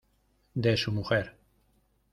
[0.55, 1.35] de su mujer.